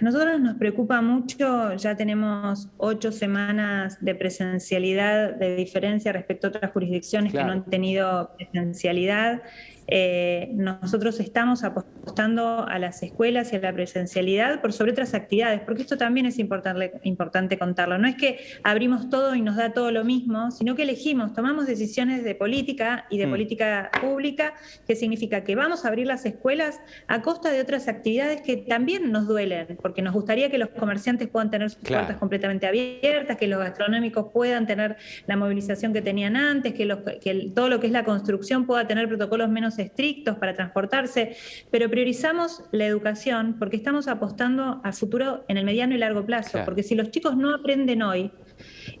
Nosotros 0.00 0.40
nos 0.40 0.56
preocupa 0.56 1.02
mucho, 1.02 1.74
ya 1.74 1.96
tenemos 1.96 2.68
ocho 2.78 3.12
semanas 3.12 3.98
de 4.00 4.14
presencialidad 4.14 5.34
de 5.34 5.56
diferencia 5.56 6.12
respecto 6.12 6.46
a 6.46 6.50
otras 6.50 6.72
jurisdicciones 6.72 7.32
que 7.32 7.42
no 7.42 7.52
han 7.52 7.64
tenido 7.64 8.30
presencialidad. 8.36 9.42
Eh, 9.88 10.50
nosotros 10.52 11.18
estamos 11.20 11.64
apostando 11.64 12.66
a 12.66 12.78
las 12.78 13.02
escuelas 13.02 13.52
y 13.52 13.56
a 13.56 13.60
la 13.60 13.72
presencialidad 13.72 14.60
por 14.60 14.72
sobre 14.72 14.92
otras 14.92 15.14
actividades, 15.14 15.60
porque 15.60 15.82
esto 15.82 15.96
también 15.96 16.26
es 16.26 16.38
importante, 16.38 16.92
importante 17.02 17.58
contarlo. 17.58 17.98
No 17.98 18.08
es 18.08 18.16
que 18.16 18.38
abrimos 18.62 19.10
todo 19.10 19.34
y 19.34 19.42
nos 19.42 19.56
da 19.56 19.72
todo 19.72 19.90
lo 19.90 20.04
mismo, 20.04 20.50
sino 20.50 20.74
que 20.74 20.82
elegimos, 20.82 21.32
tomamos 21.32 21.66
decisiones 21.66 22.24
de 22.24 22.34
política 22.34 23.06
y 23.10 23.18
de 23.18 23.26
mm. 23.26 23.30
política 23.30 23.90
pública, 24.00 24.54
que 24.86 24.96
significa 24.96 25.44
que 25.44 25.54
vamos 25.54 25.84
a 25.84 25.88
abrir 25.88 26.06
las 26.06 26.24
escuelas 26.24 26.80
a 27.08 27.22
costa 27.22 27.50
de 27.50 27.60
otras 27.60 27.88
actividades 27.88 28.40
que 28.42 28.56
también 28.56 29.10
nos 29.10 29.26
duelen, 29.26 29.78
porque 29.80 30.02
nos 30.02 30.14
gustaría 30.14 30.50
que 30.50 30.58
los 30.58 30.68
comerciantes 30.70 31.28
puedan 31.28 31.50
tener 31.50 31.70
sus 31.70 31.82
puertas 31.82 32.16
completamente 32.16 32.66
abiertas, 32.66 33.36
que 33.36 33.46
los 33.46 33.58
gastronómicos 33.58 34.32
puedan 34.32 34.66
tener 34.66 34.96
la 35.26 35.36
movilización 35.36 35.92
que 35.92 36.02
tenían 36.02 36.36
antes, 36.36 36.74
que, 36.74 36.88
que 37.20 37.50
todo 37.54 37.68
lo 37.68 37.80
que 37.80 37.86
es 37.86 37.92
la 37.92 38.04
construcción 38.04 38.66
pueda 38.66 38.86
tener 38.86 39.08
protocolos 39.08 39.48
menos 39.48 39.71
estrictos 39.78 40.36
para 40.36 40.54
transportarse, 40.54 41.36
pero 41.70 41.90
priorizamos 41.90 42.64
la 42.72 42.86
educación 42.86 43.56
porque 43.58 43.76
estamos 43.76 44.08
apostando 44.08 44.80
al 44.84 44.92
futuro 44.94 45.44
en 45.48 45.56
el 45.56 45.64
mediano 45.64 45.94
y 45.94 45.98
largo 45.98 46.24
plazo, 46.24 46.60
porque 46.64 46.82
si 46.82 46.94
los 46.94 47.10
chicos 47.10 47.36
no 47.36 47.54
aprenden 47.54 48.02
hoy, 48.02 48.30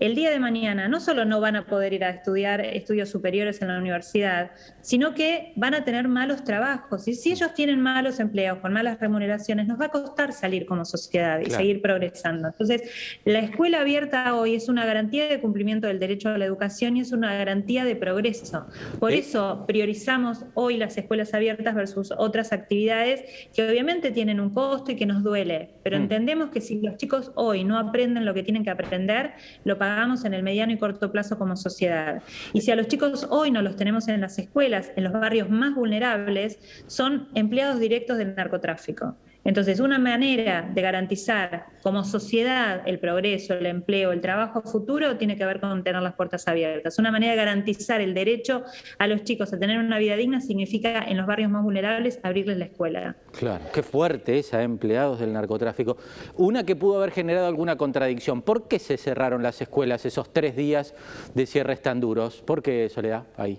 el 0.00 0.14
día 0.14 0.30
de 0.30 0.38
mañana 0.38 0.88
no 0.88 1.00
solo 1.00 1.24
no 1.24 1.40
van 1.40 1.56
a 1.56 1.66
poder 1.66 1.92
ir 1.92 2.04
a 2.04 2.10
estudiar 2.10 2.60
estudios 2.60 3.08
superiores 3.08 3.62
en 3.62 3.68
la 3.68 3.78
universidad, 3.78 4.52
sino 4.80 5.14
que 5.14 5.52
van 5.56 5.74
a 5.74 5.84
tener 5.84 6.08
malos 6.08 6.44
trabajos. 6.44 7.06
Y 7.08 7.14
si 7.14 7.32
ellos 7.32 7.54
tienen 7.54 7.80
malos 7.80 8.20
empleos, 8.20 8.58
con 8.58 8.72
malas 8.72 8.98
remuneraciones, 9.00 9.66
nos 9.66 9.80
va 9.80 9.86
a 9.86 9.88
costar 9.90 10.32
salir 10.32 10.66
como 10.66 10.84
sociedad 10.84 11.40
y 11.40 11.50
seguir 11.50 11.80
progresando. 11.80 12.48
Entonces, 12.48 12.82
la 13.24 13.40
escuela 13.40 13.80
abierta 13.80 14.34
hoy 14.34 14.54
es 14.54 14.68
una 14.68 14.84
garantía 14.84 15.26
de 15.26 15.40
cumplimiento 15.40 15.86
del 15.86 15.98
derecho 15.98 16.28
a 16.28 16.38
la 16.38 16.44
educación 16.44 16.96
y 16.96 17.00
es 17.00 17.12
una 17.12 17.34
garantía 17.34 17.84
de 17.84 17.96
progreso. 17.96 18.66
Por 18.98 19.12
eh. 19.12 19.18
eso 19.18 19.64
priorizamos 19.66 20.44
hoy 20.54 20.76
las 20.76 20.96
escuelas 20.98 21.34
abiertas 21.34 21.74
versus 21.74 22.12
otras 22.16 22.52
actividades 22.52 23.24
que 23.54 23.68
obviamente 23.68 24.10
tienen 24.10 24.40
un 24.40 24.50
costo 24.50 24.92
y 24.92 24.96
que 24.96 25.06
nos 25.06 25.22
duele, 25.22 25.70
pero 25.82 25.98
mm. 25.98 26.02
entendemos 26.02 26.50
que 26.50 26.60
si 26.60 26.80
los 26.80 26.96
chicos 26.96 27.32
hoy 27.34 27.64
no 27.64 27.78
aprenden 27.78 28.24
lo 28.24 28.34
que 28.34 28.42
tienen 28.42 28.64
que 28.64 28.70
aprender, 28.70 29.32
lo 29.64 29.78
pagamos 29.78 29.91
hagamos 29.92 30.24
en 30.24 30.34
el 30.34 30.42
mediano 30.42 30.72
y 30.72 30.78
corto 30.78 31.10
plazo 31.10 31.38
como 31.38 31.56
sociedad. 31.56 32.22
Y 32.52 32.62
si 32.62 32.70
a 32.70 32.76
los 32.76 32.88
chicos 32.88 33.26
hoy 33.30 33.50
no 33.50 33.62
los 33.62 33.76
tenemos 33.76 34.08
en 34.08 34.20
las 34.20 34.38
escuelas, 34.38 34.92
en 34.96 35.04
los 35.04 35.12
barrios 35.12 35.50
más 35.50 35.74
vulnerables, 35.74 36.58
son 36.86 37.28
empleados 37.34 37.80
directos 37.80 38.18
del 38.18 38.34
narcotráfico. 38.34 39.16
Entonces, 39.44 39.80
una 39.80 39.98
manera 39.98 40.70
de 40.72 40.82
garantizar 40.82 41.66
como 41.82 42.04
sociedad 42.04 42.82
el 42.86 43.00
progreso, 43.00 43.54
el 43.54 43.66
empleo, 43.66 44.12
el 44.12 44.20
trabajo 44.20 44.62
futuro 44.62 45.16
tiene 45.16 45.36
que 45.36 45.44
ver 45.44 45.60
con 45.60 45.82
tener 45.82 46.00
las 46.00 46.14
puertas 46.14 46.46
abiertas. 46.46 46.98
Una 46.98 47.10
manera 47.10 47.32
de 47.32 47.38
garantizar 47.38 48.00
el 48.00 48.14
derecho 48.14 48.62
a 48.98 49.06
los 49.08 49.24
chicos 49.24 49.52
a 49.52 49.58
tener 49.58 49.78
una 49.78 49.98
vida 49.98 50.16
digna 50.16 50.40
significa 50.40 51.02
en 51.02 51.16
los 51.16 51.26
barrios 51.26 51.50
más 51.50 51.62
vulnerables 51.62 52.20
abrirles 52.22 52.58
la 52.58 52.66
escuela. 52.66 53.16
Claro, 53.32 53.64
qué 53.72 53.82
fuerte 53.82 54.38
esa, 54.38 54.62
empleados 54.62 55.18
del 55.18 55.32
narcotráfico. 55.32 55.96
Una 56.36 56.64
que 56.64 56.76
pudo 56.76 56.98
haber 56.98 57.10
generado 57.10 57.46
alguna 57.46 57.76
contradicción. 57.76 58.42
¿Por 58.42 58.68
qué 58.68 58.78
se 58.78 58.96
cerraron 58.96 59.42
las 59.42 59.60
escuelas 59.60 60.06
esos 60.06 60.32
tres 60.32 60.54
días 60.54 60.94
de 61.34 61.46
cierres 61.46 61.82
tan 61.82 62.00
duros? 62.00 62.42
¿Por 62.42 62.62
qué, 62.62 62.88
Soledad, 62.88 63.24
ahí? 63.36 63.58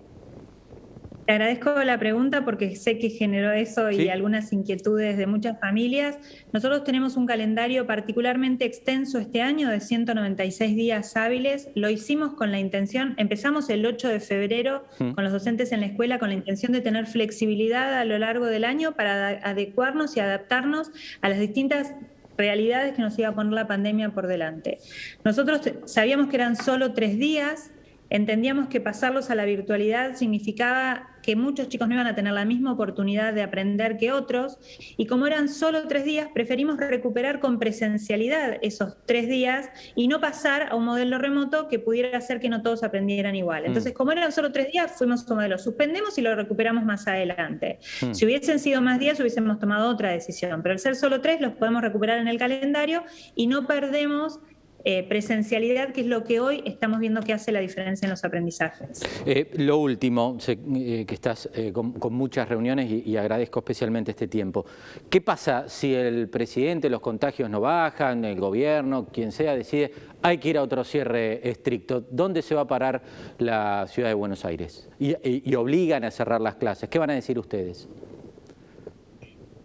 Te 1.26 1.32
agradezco 1.32 1.84
la 1.84 1.98
pregunta 1.98 2.44
porque 2.44 2.76
sé 2.76 2.98
que 2.98 3.10
generó 3.10 3.52
eso 3.52 3.90
y 3.92 4.10
algunas 4.10 4.52
inquietudes 4.52 5.18
de 5.18 5.26
muchas 5.26 5.60
familias. 5.60 6.18
Nosotros 6.52 6.84
tenemos 6.84 7.16
un 7.16 7.26
calendario 7.26 7.88
particularmente 7.88 8.66
extenso 8.66 9.20
este 9.20 9.42
año 9.42 9.70
de 9.70 9.80
196 9.80 10.76
días 10.76 11.16
hábiles. 11.16 11.70
Lo 11.76 11.90
hicimos 11.90 12.34
con 12.34 12.52
la 12.52 12.60
intención, 12.60 13.14
empezamos 13.18 13.70
el 13.70 13.86
8 13.86 14.10
de 14.10 14.20
febrero 14.20 14.84
mm. 15.00 15.12
con 15.12 15.24
los 15.24 15.32
docentes 15.32 15.72
en 15.72 15.80
la 15.80 15.86
escuela 15.86 16.20
con 16.20 16.30
la 16.30 16.36
intención 16.36 16.74
de 16.74 16.82
tener 16.82 17.08
flexibilidad 17.08 17.94
a 17.94 18.04
lo 18.04 18.18
largo 18.18 18.46
del 18.48 18.66
año 18.66 18.92
para 18.94 19.30
adecuarnos 19.30 20.18
y 20.18 20.20
adaptarnos 20.20 20.92
a 21.22 21.30
las 21.30 21.40
distintas 21.40 21.94
realidades 22.38 22.96
que 22.96 23.02
nos 23.02 23.18
iba 23.18 23.30
a 23.30 23.36
poner 23.36 23.54
la 23.54 23.68
pandemia 23.68 24.10
por 24.10 24.28
delante. 24.28 24.80
Nosotros 25.24 25.62
sabíamos 25.86 26.28
que 26.28 26.36
eran 26.36 26.56
solo 26.56 26.94
tres 26.94 27.18
días, 27.18 27.72
entendíamos 28.14 28.68
que 28.68 28.80
pasarlos 28.80 29.32
a 29.32 29.36
la 29.36 29.44
virtualidad 29.44 30.16
significaba 30.16 31.10
que 31.24 31.36
muchos 31.36 31.68
chicos 31.70 31.88
no 31.88 31.96
iban 31.96 32.06
a 32.06 32.14
tener 32.14 32.34
la 32.34 32.46
misma 32.46 32.72
oportunidad 32.72 33.34
de 33.34 33.42
aprender 33.42 33.98
que 33.98 34.12
otros, 34.12 34.60
y 34.98 35.08
como 35.08 35.26
eran 35.26 35.50
solo 35.50 35.88
tres 35.88 36.06
días, 36.06 36.28
preferimos 36.32 36.78
recuperar 36.78 37.40
con 37.40 37.58
presencialidad 37.58 38.58
esos 38.62 38.98
tres 39.08 39.28
días 39.28 39.70
y 39.96 40.08
no 40.08 40.22
pasar 40.22 40.68
a 40.70 40.76
un 40.76 40.86
modelo 40.86 41.18
remoto 41.18 41.68
que 41.70 41.80
pudiera 41.80 42.16
hacer 42.16 42.40
que 42.40 42.50
no 42.50 42.62
todos 42.62 42.84
aprendieran 42.84 43.36
igual. 43.36 43.64
Mm. 43.64 43.68
Entonces, 43.68 43.94
como 43.94 44.12
eran 44.12 44.32
solo 44.32 44.52
tres 44.52 44.72
días, 44.72 44.92
fuimos 44.96 45.28
a 45.28 45.32
un 45.32 45.38
modelo, 45.38 45.58
suspendemos 45.58 46.16
y 46.20 46.22
lo 46.22 46.36
recuperamos 46.36 46.84
más 46.84 47.08
adelante. 47.08 47.80
Mm. 48.02 48.14
Si 48.14 48.26
hubiesen 48.26 48.60
sido 48.60 48.82
más 48.82 49.00
días, 49.00 49.20
hubiésemos 49.20 49.58
tomado 49.58 49.90
otra 49.90 50.12
decisión, 50.12 50.62
pero 50.62 50.74
al 50.74 50.80
ser 50.80 50.96
solo 50.96 51.22
tres, 51.22 51.42
los 51.42 51.54
podemos 51.54 51.82
recuperar 51.82 52.20
en 52.20 52.28
el 52.28 52.38
calendario 52.38 53.04
y 53.34 53.48
no 53.48 53.66
perdemos 53.66 54.40
eh, 54.86 55.04
presencialidad, 55.08 55.94
que 55.94 56.02
es 56.02 56.08
lo 56.08 56.26
que 56.26 56.42
hoy 56.42 56.62
estamos 56.66 57.00
viendo 57.00 57.22
que 57.22 57.32
hace 57.32 57.54
la 57.54 57.62
diferencia 57.62 58.06
en 58.06 58.10
los 58.10 58.26
aprendizajes. 58.26 59.02
Eh, 59.26 59.50
lo 59.56 59.78
último, 59.78 60.38
sé 60.40 60.60
eh, 60.76 61.06
que 61.08 61.14
estás 61.14 61.50
con, 61.72 61.94
muchas 62.14 62.50
reuniones 62.50 62.92
y, 62.92 63.16
agradezco 63.16 63.60
especialmente 63.60 64.12
este 64.12 64.28
tiempo. 64.28 64.66
¿Qué 65.10 65.22
pasa 65.22 65.70
si 65.70 65.94
el 65.94 66.28
presidente, 66.28 66.90
los 66.90 67.00
contagios 67.00 67.50
no 67.50 67.62
bajan, 67.62 68.26
el 68.26 68.40
gobierno, 68.40 69.06
quien 69.06 69.32
sea, 69.32 69.56
decide 69.56 69.92
hay 70.22 70.38
que 70.38 70.50
ir 70.50 70.58
a 70.58 70.64
otro 70.64 70.84
cierre 70.84 71.48
estricto? 71.48 72.02
¿Dónde 72.12 72.42
se 72.42 72.54
va 72.54 72.62
a 72.62 72.68
parar 72.68 73.02
la 73.38 73.88
ciudad 73.88 74.10
de 74.10 74.16
Buenos 74.16 74.44
Aires? 74.44 74.90
y 75.00 75.56
obligan 75.56 76.04
a 76.04 76.12
cerrar 76.12 76.42
las 76.42 76.56
clases. 76.56 76.90
¿Qué 76.90 76.98
van 77.00 77.10
a 77.10 77.14
decir 77.14 77.38
ustedes? 77.38 77.88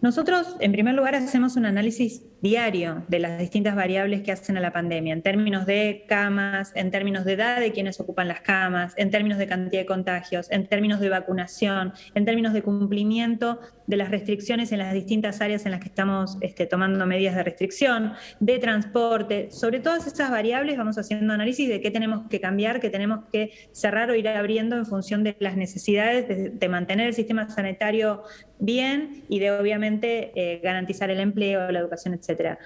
Nosotros, 0.00 0.56
en 0.60 0.72
primer 0.72 0.94
lugar, 0.94 1.14
hacemos 1.16 1.56
un 1.56 1.66
análisis 1.66 2.22
diario 2.40 3.04
de 3.08 3.18
las 3.18 3.38
distintas 3.38 3.74
variables 3.74 4.22
que 4.22 4.32
hacen 4.32 4.56
a 4.56 4.60
la 4.60 4.72
pandemia, 4.72 5.12
en 5.12 5.22
términos 5.22 5.66
de 5.66 6.04
camas, 6.08 6.72
en 6.74 6.90
términos 6.90 7.24
de 7.24 7.32
edad 7.32 7.60
de 7.60 7.72
quienes 7.72 7.98
ocupan 8.00 8.28
las 8.28 8.40
camas, 8.40 8.94
en 8.96 9.10
términos 9.10 9.38
de 9.38 9.46
cantidad 9.46 9.82
de 9.82 9.86
contagios, 9.86 10.50
en 10.50 10.66
términos 10.66 11.00
de 11.00 11.08
vacunación, 11.08 11.92
en 12.14 12.24
términos 12.24 12.52
de 12.52 12.62
cumplimiento 12.62 13.60
de 13.88 13.96
las 13.96 14.10
restricciones 14.10 14.70
en 14.70 14.78
las 14.78 14.92
distintas 14.92 15.40
áreas 15.40 15.64
en 15.64 15.72
las 15.72 15.80
que 15.80 15.88
estamos 15.88 16.36
este, 16.42 16.66
tomando 16.66 17.06
medidas 17.06 17.34
de 17.34 17.42
restricción, 17.42 18.12
de 18.38 18.58
transporte. 18.58 19.50
Sobre 19.50 19.80
todas 19.80 20.06
esas 20.06 20.30
variables 20.30 20.76
vamos 20.76 20.98
haciendo 20.98 21.32
análisis 21.32 21.68
de 21.68 21.80
qué 21.80 21.90
tenemos 21.90 22.28
que 22.28 22.38
cambiar, 22.38 22.80
qué 22.80 22.90
tenemos 22.90 23.24
que 23.32 23.50
cerrar 23.72 24.10
o 24.10 24.14
ir 24.14 24.28
abriendo 24.28 24.76
en 24.76 24.84
función 24.84 25.24
de 25.24 25.36
las 25.40 25.56
necesidades 25.56 26.28
de, 26.28 26.68
mantener 26.68 27.06
el 27.06 27.14
sistema 27.14 27.48
sanitario 27.48 28.24
bien 28.58 29.24
y 29.30 29.38
de 29.38 29.52
obviamente 29.52 30.32
eh, 30.34 30.60
garantizar 30.62 31.10
el 31.10 31.20
empleo, 31.20 31.72
la 31.72 31.78
educación, 31.78 32.12
etcétera. 32.28 32.58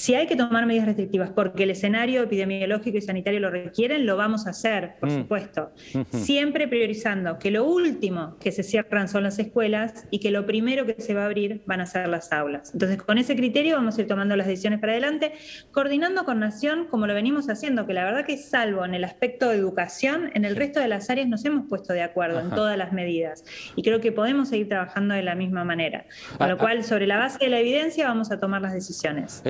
Si 0.00 0.14
hay 0.14 0.26
que 0.26 0.34
tomar 0.34 0.64
medidas 0.64 0.86
restrictivas 0.86 1.28
porque 1.28 1.64
el 1.64 1.70
escenario 1.72 2.22
epidemiológico 2.22 2.96
y 2.96 3.02
sanitario 3.02 3.38
lo 3.38 3.50
requieren, 3.50 4.06
lo 4.06 4.16
vamos 4.16 4.46
a 4.46 4.50
hacer, 4.50 4.94
por 4.98 5.10
mm. 5.10 5.18
supuesto. 5.18 5.72
Siempre 6.10 6.66
priorizando 6.68 7.38
que 7.38 7.50
lo 7.50 7.66
último 7.66 8.38
que 8.40 8.50
se 8.50 8.62
cierran 8.62 9.08
son 9.08 9.24
las 9.24 9.38
escuelas 9.38 10.06
y 10.10 10.20
que 10.20 10.30
lo 10.30 10.46
primero 10.46 10.86
que 10.86 10.96
se 11.02 11.12
va 11.12 11.24
a 11.24 11.26
abrir 11.26 11.60
van 11.66 11.82
a 11.82 11.86
ser 11.86 12.08
las 12.08 12.32
aulas. 12.32 12.70
Entonces, 12.72 13.02
con 13.02 13.18
ese 13.18 13.36
criterio 13.36 13.76
vamos 13.76 13.98
a 13.98 14.00
ir 14.00 14.06
tomando 14.06 14.36
las 14.36 14.46
decisiones 14.46 14.80
para 14.80 14.92
adelante, 14.92 15.34
coordinando 15.70 16.24
con 16.24 16.40
Nación 16.40 16.86
como 16.88 17.06
lo 17.06 17.12
venimos 17.12 17.50
haciendo, 17.50 17.86
que 17.86 17.92
la 17.92 18.04
verdad 18.04 18.24
que 18.24 18.38
salvo 18.38 18.86
en 18.86 18.94
el 18.94 19.04
aspecto 19.04 19.50
de 19.50 19.56
educación, 19.56 20.30
en 20.32 20.46
el 20.46 20.56
resto 20.56 20.80
de 20.80 20.88
las 20.88 21.10
áreas 21.10 21.28
nos 21.28 21.44
hemos 21.44 21.68
puesto 21.68 21.92
de 21.92 22.00
acuerdo 22.00 22.40
en 22.40 22.48
todas 22.48 22.78
las 22.78 22.94
medidas. 22.94 23.44
Y 23.76 23.82
creo 23.82 24.00
que 24.00 24.12
podemos 24.12 24.48
seguir 24.48 24.66
trabajando 24.66 25.12
de 25.12 25.22
la 25.22 25.34
misma 25.34 25.64
manera. 25.64 26.06
Con 26.38 26.48
lo 26.48 26.54
ah, 26.54 26.56
ah. 26.58 26.62
cual, 26.62 26.84
sobre 26.84 27.06
la 27.06 27.18
base 27.18 27.38
de 27.38 27.50
la 27.50 27.60
evidencia, 27.60 28.08
vamos 28.08 28.30
a 28.30 28.40
tomar 28.40 28.62
las 28.62 28.72
decisiones. 28.72 29.42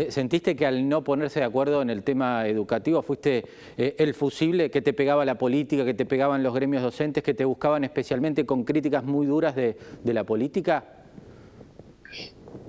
Eh, 0.46 0.56
que 0.56 0.66
al 0.66 0.88
no 0.88 1.04
ponerse 1.04 1.40
de 1.40 1.46
acuerdo 1.46 1.82
en 1.82 1.90
el 1.90 2.02
tema 2.02 2.46
educativo 2.46 3.02
fuiste 3.02 3.44
eh, 3.76 3.94
el 3.98 4.14
fusible 4.14 4.70
que 4.70 4.80
te 4.80 4.92
pegaba 4.92 5.24
la 5.24 5.36
política, 5.36 5.84
que 5.84 5.94
te 5.94 6.06
pegaban 6.06 6.42
los 6.42 6.54
gremios 6.54 6.82
docentes, 6.82 7.22
que 7.22 7.34
te 7.34 7.44
buscaban 7.44 7.84
especialmente 7.84 8.46
con 8.46 8.64
críticas 8.64 9.04
muy 9.04 9.26
duras 9.26 9.54
de, 9.54 9.76
de 10.02 10.14
la 10.14 10.24
política? 10.24 10.84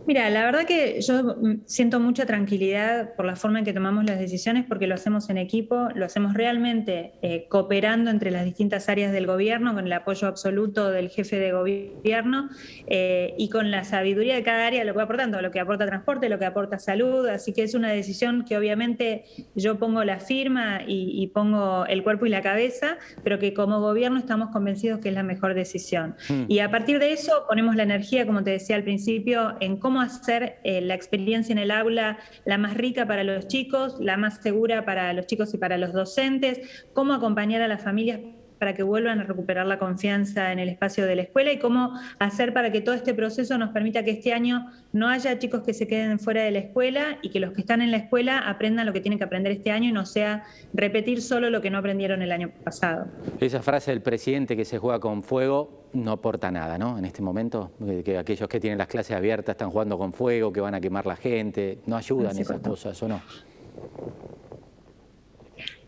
Mira, 0.08 0.29
la 0.29 0.43
verdad 0.43 0.65
que 0.65 1.00
yo 1.01 1.24
mm, 1.24 1.62
siento 1.65 2.00
mucha 2.00 2.25
tranquilidad 2.25 3.13
por 3.15 3.25
la 3.25 3.36
forma 3.36 3.60
en 3.60 3.65
que 3.65 3.74
tomamos 3.74 4.03
las 4.05 4.20
decisiones 4.20 4.65
porque 4.67 4.88
lo 4.88 4.96
hacemos 4.96 5.29
en 5.29 5.38
equipo, 5.38 5.89
lo 5.93 6.05
hacemos 6.05 6.34
realmente 6.34 7.13
eh, 7.22 7.46
cooperando 7.50 8.10
entre 8.10 8.31
las 8.31 8.46
distintas 8.46 8.89
áreas 8.89 9.12
del 9.12 9.27
gobierno, 9.27 9.74
con 9.74 9.86
el 9.86 9.93
apoyo 9.93 10.27
absoluto 10.27 10.89
del 10.89 11.10
jefe 11.10 11.38
de 11.38 11.51
gobierno 11.51 12.50
eh, 12.88 13.36
y 13.38 13.50
con 13.50 13.70
la 13.70 13.84
sabiduría 13.84 14.36
de 14.36 14.43
cada 14.43 14.65
área, 14.65 14.84
lo 14.84 14.93
que 14.93 14.98
va 14.98 15.03
aportando, 15.03 15.41
lo 15.41 15.51
que 15.51 15.60
aporta 15.60 15.86
transporte, 15.86 16.29
lo 16.29 16.39
que 16.39 16.46
aporta 16.46 16.79
salud, 16.79 17.27
así 17.27 17.53
que 17.53 17.63
es 17.63 17.75
una 17.75 17.89
decisión 17.91 18.43
que 18.43 18.58
obviamente 18.58 19.25
yo 19.55 19.77
pongo 19.77 20.03
la 20.03 20.20
firma 20.20 20.81
y, 20.88 21.27
pongo 21.34 21.86
el 21.86 22.03
cuerpo 22.03 22.25
y 22.25 22.29
la 22.29 22.41
cabeza, 22.41 22.98
pero 23.24 23.39
que 23.39 23.53
como 23.53 23.79
gobierno 23.79 24.20
estamos 24.20 24.50
convencidos 24.50 25.00
que 25.00 25.10
es 25.10 25.15
la 25.15 25.24
mejor 25.24 25.53
decisión. 25.53 26.15
Mm. 26.29 26.43
Y 26.48 26.60
a 26.60 26.70
partir 26.70 27.00
de 27.00 27.13
eso 27.13 27.46
ponemos 27.48 27.75
la 27.75 27.84
energía, 27.84 28.25
como 28.25 28.43
te 28.43 28.51
decía 28.51 28.75
al 28.75 28.84
principio, 28.84 29.55
en 29.60 29.77
cómo 29.77 29.90
cómo 29.91 30.00
hacer 30.00 30.62
eh, 30.63 30.79
la 30.79 30.93
experiencia 30.93 31.51
en 31.51 31.60
el 31.60 31.69
aula 31.69 32.17
la 32.45 32.57
más 32.57 32.75
rica 32.75 33.05
para 33.05 33.25
los 33.25 33.50
chicos, 33.50 33.98
la 34.00 34.15
más 34.15 34.41
segura 34.41 34.86
para 34.86 35.12
los 35.12 35.25
chicos 35.25 35.53
y 35.53 35.57
para 35.57 35.77
los 35.77 35.91
docentes, 35.91 36.62
cómo 36.93 37.12
acompañar 37.12 37.62
a 37.62 37.67
las 37.67 37.83
familias 37.83 38.21
para 38.62 38.75
que 38.75 38.84
vuelvan 38.84 39.20
a 39.20 39.24
recuperar 39.24 39.65
la 39.65 39.80
confianza 39.80 40.51
en 40.51 40.60
el 40.60 40.70
espacio 40.70 41.08
de 41.08 41.15
la 41.15 41.24
escuela 41.24 41.51
y 41.51 41.58
cómo 41.58 42.00
hacer 42.20 42.53
para 42.53 42.72
que 42.72 42.80
todo 42.80 42.94
este 42.94 43.15
proceso 43.15 43.58
nos 43.58 43.72
permita 43.72 44.03
que 44.03 44.12
este 44.12 44.34
año 44.34 44.68
no 44.94 45.08
haya 45.08 45.39
chicos 45.39 45.63
que 45.63 45.74
se 45.74 45.88
queden 45.88 46.20
fuera 46.20 46.44
de 46.44 46.51
la 46.51 46.60
escuela 46.60 47.18
y 47.24 47.32
que 47.32 47.39
los 47.39 47.53
que 47.53 47.62
están 47.62 47.82
en 47.82 47.89
la 47.89 47.98
escuela 47.98 48.38
aprendan 48.38 48.86
lo 48.86 48.94
que 48.94 49.01
tienen 49.01 49.18
que 49.18 49.24
aprender 49.24 49.51
este 49.51 49.72
año 49.72 49.89
y 49.89 49.91
no 49.91 50.06
sea 50.06 50.44
repetir 50.75 51.24
solo 51.24 51.50
lo 51.50 51.60
que 51.60 51.72
no 51.72 51.80
aprendieron 51.80 52.22
el 52.22 52.32
año 52.32 52.51
pasado. 52.63 53.08
Esa 53.39 53.63
frase 53.63 53.89
del 53.89 54.01
presidente 54.01 54.56
que 54.56 54.63
se 54.63 54.77
juega 54.77 55.00
con 55.00 55.24
fuego 55.24 55.88
no 55.94 56.12
aporta 56.12 56.51
nada, 56.51 56.77
¿no? 56.77 57.00
En 57.00 57.06
este 57.06 57.24
momento, 57.24 57.72
que 58.06 58.15
aquellos 58.15 58.48
que 58.48 58.60
tienen 58.60 58.77
las 58.77 58.88
clases 58.88 59.18
abiertas 59.18 59.56
están 59.56 59.72
jugando 59.72 59.98
con 59.98 60.13
fuego, 60.13 60.53
que 60.53 60.62
van 60.62 60.75
a 60.75 60.80
quemar 60.80 61.08
la 61.08 61.15
gente, 61.15 61.80
no 61.88 61.98
ayudan 61.98 62.38
esas 62.38 62.60
cosas, 62.60 63.01
¿o 63.01 63.08
no? 63.08 63.22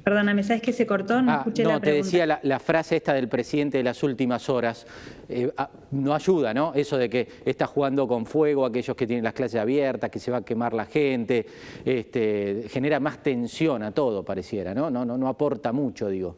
Perdóname, 0.03 0.43
¿sabes 0.43 0.61
que 0.61 0.73
se 0.73 0.85
cortó? 0.85 1.21
No, 1.21 1.31
ah, 1.31 1.37
escuché 1.37 1.63
no 1.63 1.79
te 1.79 1.93
decía 1.93 2.39
la, 2.41 2.59
frase 2.59 2.97
esta 2.97 3.13
del 3.13 3.29
presidente 3.29 3.77
de 3.77 3.83
las 3.83 4.03
últimas 4.03 4.49
horas. 4.49 4.85
Eh, 5.29 5.49
ah, 5.55 5.69
no 5.91 6.13
ayuda, 6.13 6.53
¿no? 6.53 6.73
Eso 6.73 6.97
de 6.97 7.09
que 7.09 7.27
está 7.45 7.67
jugando 7.67 8.05
con 8.05 8.25
fuego 8.25 8.65
aquellos 8.65 8.97
que 8.97 9.07
tienen 9.07 9.23
las 9.23 9.33
clases 9.33 9.61
abiertas, 9.61 10.09
que 10.09 10.19
se 10.19 10.29
va 10.29 10.37
a 10.37 10.41
quemar 10.45 10.73
la 10.73 10.85
gente, 10.85 11.45
este, 11.85 12.65
genera 12.69 12.99
más 12.99 13.23
tensión 13.23 13.81
a 13.81 13.91
todo, 13.91 14.23
pareciera, 14.23 14.73
¿no? 14.73 14.89
No, 14.89 15.05
no, 15.05 15.17
no 15.17 15.27
aporta 15.29 15.71
mucho, 15.71 16.09
digo. 16.09 16.35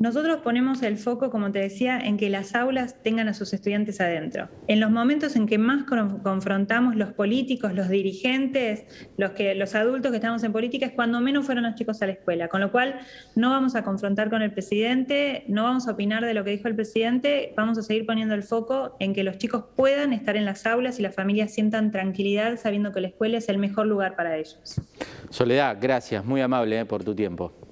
Nosotros 0.00 0.38
ponemos 0.38 0.82
el 0.82 0.96
foco, 0.96 1.28
como 1.28 1.52
te 1.52 1.58
decía, 1.58 2.00
en 2.00 2.16
que 2.16 2.30
las 2.30 2.54
aulas 2.54 2.96
tengan 3.02 3.28
a 3.28 3.34
sus 3.34 3.52
estudiantes 3.52 4.00
adentro. 4.00 4.48
En 4.66 4.80
los 4.80 4.90
momentos 4.90 5.36
en 5.36 5.46
que 5.46 5.58
más 5.58 5.84
confrontamos 5.84 6.96
los 6.96 7.12
políticos, 7.12 7.74
los 7.74 7.90
dirigentes, 7.90 8.86
los, 9.18 9.32
que, 9.32 9.54
los 9.54 9.74
adultos 9.74 10.10
que 10.10 10.16
estamos 10.16 10.42
en 10.42 10.52
política, 10.52 10.86
es 10.86 10.92
cuando 10.92 11.20
menos 11.20 11.44
fueron 11.44 11.64
los 11.64 11.74
chicos 11.74 12.00
a 12.00 12.06
la 12.06 12.12
escuela. 12.12 12.48
Con 12.48 12.62
lo 12.62 12.72
cual, 12.72 12.98
no 13.36 13.50
vamos 13.50 13.74
a 13.74 13.84
confrontar 13.84 14.30
con 14.30 14.40
el 14.40 14.54
presidente, 14.54 15.44
no 15.48 15.64
vamos 15.64 15.86
a 15.86 15.90
opinar 15.90 16.24
de 16.24 16.32
lo 16.32 16.44
que 16.44 16.52
dijo 16.52 16.66
el 16.66 16.76
presidente, 16.76 17.52
vamos 17.54 17.76
a 17.76 17.82
seguir 17.82 18.06
poniendo 18.06 18.34
el 18.34 18.42
foco 18.42 18.96
en 19.00 19.12
que 19.12 19.22
los 19.22 19.36
chicos 19.36 19.64
puedan 19.76 20.14
estar 20.14 20.34
en 20.34 20.46
las 20.46 20.64
aulas 20.64 20.98
y 20.98 21.02
las 21.02 21.14
familias 21.14 21.52
sientan 21.52 21.90
tranquilidad 21.90 22.58
sabiendo 22.58 22.90
que 22.92 23.02
la 23.02 23.08
escuela 23.08 23.36
es 23.36 23.50
el 23.50 23.58
mejor 23.58 23.86
lugar 23.86 24.16
para 24.16 24.38
ellos. 24.38 24.80
Soledad, 25.28 25.76
gracias, 25.78 26.24
muy 26.24 26.40
amable 26.40 26.80
eh, 26.80 26.86
por 26.86 27.04
tu 27.04 27.14
tiempo. 27.14 27.69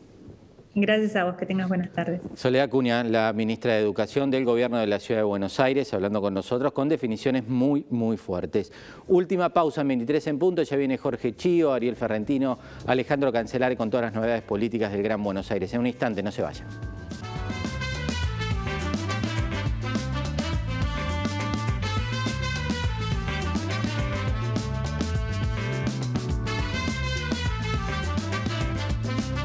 Gracias 0.75 1.17
a 1.17 1.25
vos, 1.25 1.37
que 1.37 1.47
tengas 1.47 1.69
buenas 1.69 1.91
tardes. 1.93 2.21
Soledad 2.35 2.69
Cuña, 2.69 3.03
la 3.03 3.33
ministra 3.33 3.75
de 3.75 3.81
Educación 3.81 4.31
del 4.31 4.45
Gobierno 4.45 4.79
de 4.79 4.87
la 4.87 5.01
Ciudad 5.01 5.21
de 5.21 5.25
Buenos 5.25 5.59
Aires, 5.61 5.93
hablando 5.95 6.21
con 6.21 6.35
nosotros 6.35 6.73
con 6.73 6.89
definiciones 6.89 7.49
muy, 7.49 7.87
muy 7.91 8.17
fuertes. 8.17 8.73
Última 9.09 9.49
pausa 9.49 9.81
en 9.81 9.89
23 9.89 10.27
en 10.29 10.39
punto, 10.39 10.63
ya 10.63 10.77
viene 10.77 10.99
Jorge 10.99 11.35
Chío, 11.35 11.73
Ariel 11.73 11.97
Ferrentino, 11.97 12.59
Alejandro 12.87 13.33
Cancelare 13.33 13.77
con 13.77 13.91
todas 13.91 14.07
las 14.07 14.15
novedades 14.15 14.43
políticas 14.43 14.93
del 14.93 15.03
Gran 15.03 15.23
Buenos 15.23 15.51
Aires. 15.51 15.73
En 15.75 15.81
un 15.81 15.87
instante, 15.87 16.23
no 16.23 16.31
se 16.31 16.43
vayan. 16.43 16.98